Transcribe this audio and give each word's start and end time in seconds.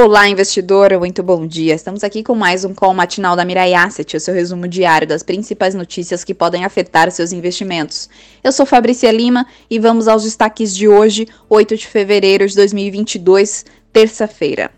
Olá, 0.00 0.28
investidor, 0.28 0.96
muito 0.96 1.24
bom 1.24 1.44
dia. 1.44 1.74
Estamos 1.74 2.04
aqui 2.04 2.22
com 2.22 2.36
mais 2.36 2.64
um 2.64 2.72
call 2.72 2.94
matinal 2.94 3.34
da 3.34 3.44
Mirai 3.44 3.74
Asset, 3.74 4.16
o 4.16 4.20
seu 4.20 4.32
resumo 4.32 4.68
diário 4.68 5.08
das 5.08 5.24
principais 5.24 5.74
notícias 5.74 6.22
que 6.22 6.32
podem 6.32 6.64
afetar 6.64 7.10
seus 7.10 7.32
investimentos. 7.32 8.08
Eu 8.44 8.52
sou 8.52 8.64
Fabrícia 8.64 9.10
Lima 9.10 9.44
e 9.68 9.76
vamos 9.80 10.06
aos 10.06 10.22
destaques 10.22 10.72
de 10.72 10.86
hoje, 10.86 11.26
8 11.50 11.76
de 11.76 11.88
fevereiro 11.88 12.46
de 12.46 12.54
2022, 12.54 13.64
terça-feira. 13.92 14.70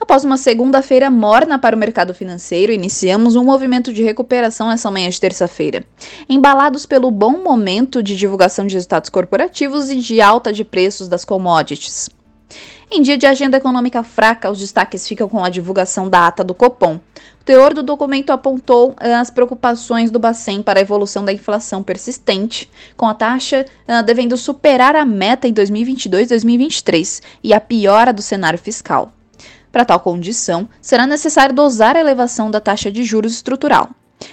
Após 0.00 0.24
uma 0.24 0.36
segunda-feira 0.36 1.08
morna 1.08 1.56
para 1.56 1.76
o 1.76 1.78
mercado 1.78 2.12
financeiro, 2.12 2.72
iniciamos 2.72 3.36
um 3.36 3.44
movimento 3.44 3.92
de 3.92 4.02
recuperação 4.02 4.68
essa 4.68 4.90
manhã 4.90 5.08
de 5.08 5.20
terça-feira. 5.20 5.84
Embalados 6.28 6.86
pelo 6.86 7.12
bom 7.12 7.40
momento 7.40 8.02
de 8.02 8.16
divulgação 8.16 8.66
de 8.66 8.74
resultados 8.74 9.10
corporativos 9.10 9.90
e 9.90 10.00
de 10.00 10.20
alta 10.20 10.52
de 10.52 10.64
preços 10.64 11.06
das 11.06 11.24
commodities. 11.24 12.10
Em 12.92 13.02
dia 13.02 13.16
de 13.16 13.24
agenda 13.24 13.56
econômica 13.56 14.02
fraca, 14.02 14.50
os 14.50 14.58
destaques 14.58 15.06
ficam 15.06 15.28
com 15.28 15.44
a 15.44 15.48
divulgação 15.48 16.10
da 16.10 16.26
ata 16.26 16.42
do 16.42 16.52
Copom. 16.52 16.96
O 17.40 17.44
teor 17.44 17.72
do 17.72 17.84
documento 17.84 18.30
apontou 18.30 18.90
uh, 18.90 18.96
as 19.20 19.30
preocupações 19.30 20.10
do 20.10 20.18
Bacen 20.18 20.60
para 20.60 20.80
a 20.80 20.82
evolução 20.82 21.24
da 21.24 21.32
inflação 21.32 21.84
persistente, 21.84 22.68
com 22.96 23.06
a 23.06 23.14
taxa 23.14 23.64
uh, 23.86 24.02
devendo 24.02 24.36
superar 24.36 24.96
a 24.96 25.04
meta 25.04 25.46
em 25.46 25.54
2022-2023 25.54 27.22
e 27.44 27.54
a 27.54 27.60
piora 27.60 28.12
do 28.12 28.22
cenário 28.22 28.58
fiscal. 28.58 29.12
Para 29.70 29.84
tal 29.84 30.00
condição, 30.00 30.68
será 30.80 31.06
necessário 31.06 31.54
dosar 31.54 31.96
a 31.96 32.00
elevação 32.00 32.50
da 32.50 32.58
taxa 32.58 32.90
de 32.90 33.04
juros 33.04 33.34
estrutural. 33.34 33.90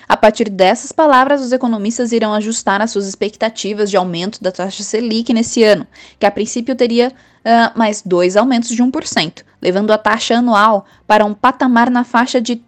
A 0.08 0.18
partir 0.18 0.50
dessas 0.50 0.91
palavras, 0.91 1.41
os 1.41 1.52
economistas 1.52 2.12
irão 2.12 2.34
ajustar 2.34 2.82
as 2.82 2.91
suas 2.91 3.08
expectativas 3.08 3.90
de 3.90 3.98
aumento 3.98 4.41
da 4.41 4.52
taxa 4.52 4.84
Selic 4.84 5.34
nesse 5.34 5.64
ano, 5.64 5.88
que 6.20 6.26
a 6.26 6.32
princípio 6.32 6.76
teria 6.76 7.09
uh, 7.09 7.78
mais 7.78 8.02
dois 8.02 8.36
aumentos 8.36 8.70
de 8.70 8.84
1%, 8.84 9.44
levando 9.62 9.92
a 9.92 9.97
taxa 9.97 10.38
anual 10.38 10.86
para 11.06 11.25
um 11.25 11.34
patamar 11.34 11.89
na 11.89 12.03
faixa 12.03 12.42
de 12.42 12.62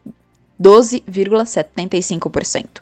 12,75%. 0.61 2.81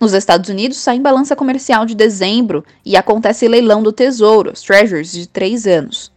Nos 0.00 0.12
Estados 0.12 0.48
Unidos, 0.48 0.78
sai 0.78 0.96
em 0.96 1.02
balança 1.02 1.36
comercial 1.36 1.86
de 1.86 1.94
dezembro 1.94 2.64
e 2.84 2.96
acontece 2.96 3.48
leilão 3.48 3.82
do 3.82 3.92
Tesouro, 3.92 4.52
os 4.52 4.62
Treasuries, 4.62 5.12
de 5.12 5.28
três 5.28 5.66
anos. 5.66 6.10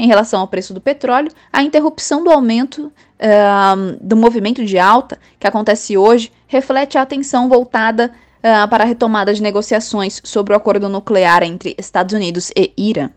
Em 0.00 0.06
relação 0.06 0.40
ao 0.40 0.48
preço 0.48 0.72
do 0.72 0.80
petróleo, 0.80 1.30
a 1.52 1.62
interrupção 1.62 2.24
do 2.24 2.30
aumento 2.30 2.86
uh, 2.86 3.98
do 4.00 4.16
movimento 4.16 4.64
de 4.64 4.78
alta 4.78 5.18
que 5.38 5.46
acontece 5.46 5.94
hoje 5.94 6.32
reflete 6.46 6.96
a 6.96 7.02
atenção 7.02 7.50
voltada 7.50 8.10
uh, 8.38 8.66
para 8.70 8.82
a 8.82 8.86
retomada 8.86 9.34
de 9.34 9.42
negociações 9.42 10.18
sobre 10.24 10.54
o 10.54 10.56
acordo 10.56 10.88
nuclear 10.88 11.42
entre 11.42 11.74
Estados 11.76 12.14
Unidos 12.14 12.50
e 12.56 12.72
Irã. 12.78 13.10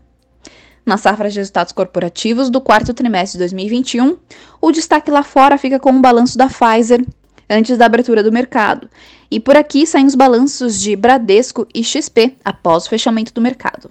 Na 0.84 0.98
safra 0.98 1.30
de 1.30 1.38
resultados 1.38 1.72
corporativos 1.72 2.50
do 2.50 2.60
quarto 2.60 2.92
trimestre 2.92 3.38
de 3.38 3.44
2021, 3.44 4.18
o 4.60 4.70
destaque 4.70 5.10
lá 5.10 5.22
fora 5.22 5.56
fica 5.56 5.80
com 5.80 5.90
o 5.90 6.02
balanço 6.02 6.36
da 6.36 6.48
Pfizer 6.48 7.02
antes 7.48 7.78
da 7.78 7.86
abertura 7.86 8.22
do 8.22 8.30
mercado. 8.30 8.90
E 9.30 9.40
por 9.40 9.56
aqui 9.56 9.86
saem 9.86 10.04
os 10.04 10.14
balanços 10.14 10.78
de 10.78 10.94
Bradesco 10.94 11.66
e 11.74 11.82
XP 11.82 12.36
após 12.44 12.84
o 12.84 12.90
fechamento 12.90 13.32
do 13.32 13.40
mercado. 13.40 13.88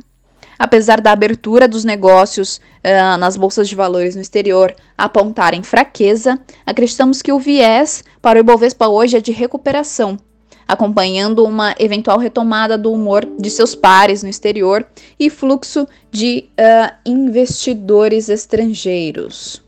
Apesar 0.64 1.02
da 1.02 1.12
abertura 1.12 1.68
dos 1.68 1.84
negócios 1.84 2.56
uh, 2.56 3.18
nas 3.18 3.36
bolsas 3.36 3.68
de 3.68 3.76
valores 3.76 4.16
no 4.16 4.22
exterior 4.22 4.74
apontarem 4.98 5.62
fraqueza, 5.62 6.40
acreditamos 6.66 7.22
que 7.22 7.34
o 7.34 7.38
viés 7.38 8.02
para 8.22 8.38
o 8.38 8.40
Ibovespa 8.40 8.88
hoje 8.88 9.18
é 9.18 9.20
de 9.20 9.34
recuperação, 9.34 10.18
acompanhando 10.66 11.44
uma 11.44 11.76
eventual 11.78 12.18
retomada 12.18 12.78
do 12.78 12.94
humor 12.94 13.28
de 13.38 13.50
seus 13.50 13.76
pares 13.76 14.24
no 14.24 14.30
exterior 14.30 14.88
e 15.20 15.30
fluxo 15.30 15.86
de 16.10 16.46
uh, 16.52 16.96
investidores 17.06 18.30
estrangeiros. 18.30 19.63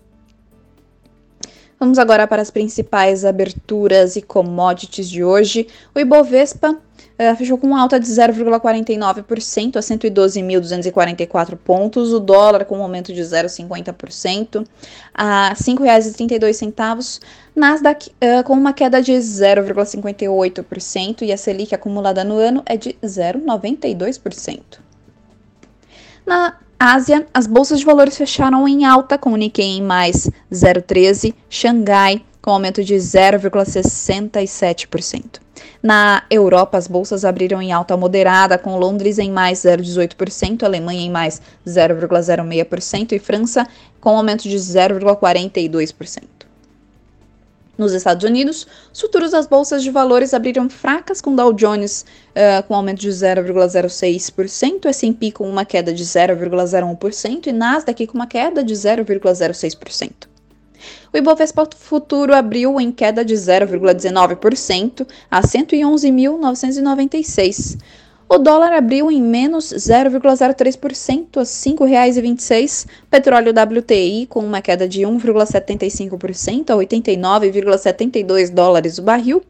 Vamos 1.86 2.00
agora 2.00 2.26
para 2.26 2.42
as 2.42 2.50
principais 2.50 3.24
aberturas 3.24 4.16
e 4.16 4.22
commodities 4.24 5.08
de 5.08 5.24
hoje. 5.24 5.68
O 5.94 6.00
Ibovespa 6.00 6.72
uh, 6.72 7.36
fechou 7.38 7.60
com 7.60 7.78
alta 7.78 8.00
de 8.00 8.08
0,49% 8.08 9.76
a 9.76 9.82
112.244 9.82 11.56
pontos, 11.56 12.12
o 12.12 12.20
dólar 12.20 12.66
com 12.66 12.80
um 12.80 12.82
aumento 12.82 13.14
de 13.14 13.22
0,50% 13.22 14.66
a 15.14 15.50
R$ 15.50 15.54
5,32, 15.54 17.22
Nasdaq 17.56 18.10
uh, 18.10 18.44
com 18.44 18.54
uma 18.54 18.74
queda 18.74 19.00
de 19.00 19.12
0,58% 19.12 21.22
e 21.22 21.32
a 21.32 21.38
Selic 21.38 21.76
acumulada 21.76 22.24
no 22.24 22.40
ano 22.40 22.64
é 22.66 22.78
de 22.78 22.98
0,92%. 23.04 24.80
Na 26.26 26.58
Ásia, 26.80 27.28
as 27.34 27.48
bolsas 27.48 27.80
de 27.80 27.86
valores 27.86 28.16
fecharam 28.18 28.68
em 28.68 28.86
alta, 28.86 29.18
com 29.18 29.32
o 29.32 29.38
Nikkei 29.38 29.78
em 29.78 29.82
mais 29.82 30.30
0,13%, 30.52 31.34
Xangai 31.50 32.22
com 32.42 32.52
aumento 32.52 32.84
de 32.84 32.94
0,67%. 32.94 35.40
Na 35.82 36.22
Europa, 36.30 36.78
as 36.78 36.88
bolsas 36.88 37.26
abriram 37.26 37.60
em 37.60 37.74
alta 37.74 37.98
moderada, 37.98 38.56
com 38.56 38.78
Londres 38.78 39.18
em 39.18 39.32
mais 39.32 39.58
0,18%, 39.60 40.62
Alemanha 40.62 41.02
em 41.02 41.10
mais 41.10 41.42
0,06% 41.66 43.14
e 43.14 43.20
França 43.20 43.68
com 44.00 44.16
aumento 44.16 44.44
de 44.44 44.58
0,42%. 44.58 46.35
Nos 47.78 47.94
Estados 47.94 48.24
Unidos, 48.24 48.66
os 48.94 49.02
futuros 49.02 49.32
das 49.32 49.48
bolsas 49.48 49.84
de 49.84 49.92
valores 49.92 50.34
abriram 50.34 50.70
fracas, 50.70 51.20
com 51.20 51.36
Dow 51.36 51.52
Jones 51.52 52.06
uh, 52.30 52.64
com 52.68 52.76
aumento 52.76 53.02
de 53.02 53.10
0,06%, 53.10 54.86
S&P 54.86 55.32
com 55.32 55.50
uma 55.50 55.66
queda 55.66 55.94
de 55.94 56.04
0,01% 56.04 57.48
e 57.48 57.52
Nasdaq 57.52 58.08
com 58.08 58.18
uma 58.18 58.28
queda 58.28 58.64
de 58.64 58.74
0,06%. 58.74 60.30
O 61.12 61.18
Ibovespa 61.18 61.68
Futuro 61.76 62.34
abriu 62.36 62.80
em 62.80 62.92
queda 62.92 63.26
de 63.26 63.34
0,19% 63.34 65.08
a 65.30 65.42
111.996. 65.42 67.78
O 68.28 68.40
dólar 68.40 68.74
abriu 68.74 69.12
em 69.12 69.22
menos 69.22 69.72
0,03% 69.72 71.38
a 71.38 71.42
R$ 71.42 71.46
5,26. 71.46 72.88
Petróleo 73.08 73.52
WTI 73.52 74.26
com 74.26 74.40
uma 74.40 74.62
queda 74.62 74.88
de 74.88 75.02
1,75% 75.02 76.72
a 76.72 76.76
89,72 76.76 78.52
dólares 78.52 78.98
o 78.98 79.04
barril. 79.04 79.44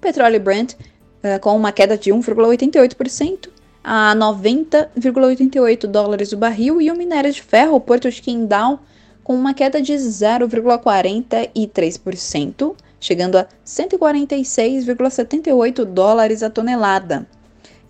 Petróleo 0.00 0.38
Brent 0.38 0.74
uh, 0.74 1.40
com 1.40 1.56
uma 1.56 1.72
queda 1.72 1.98
de 1.98 2.12
1,88% 2.12 3.48
a 3.82 4.14
90,88 4.14 5.88
dólares 5.88 6.32
o 6.32 6.36
barril. 6.36 6.80
E 6.80 6.92
o 6.92 6.96
minério 6.96 7.32
de 7.32 7.42
ferro, 7.42 7.80
Porto 7.80 8.08
de 8.08 8.22
Qingdao, 8.22 8.78
com 9.24 9.34
uma 9.34 9.52
queda 9.52 9.82
de 9.82 9.92
0,43%, 9.92 12.76
chegando 13.00 13.38
a 13.38 13.48
146,78 13.66 15.84
dólares 15.84 16.44
a 16.44 16.50
tonelada. 16.50 17.26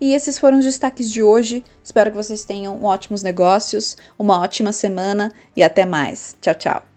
E 0.05 0.13
esses 0.13 0.37
foram 0.37 0.59
os 0.59 0.65
destaques 0.65 1.09
de 1.09 1.23
hoje. 1.23 1.63
Espero 1.83 2.11
que 2.11 2.15
vocês 2.15 2.45
tenham 2.45 2.83
ótimos 2.83 3.23
negócios, 3.23 3.97
uma 4.19 4.39
ótima 4.39 4.71
semana 4.71 5.33
e 5.55 5.63
até 5.63 5.83
mais. 5.83 6.37
Tchau, 6.39 6.53
tchau. 6.53 6.94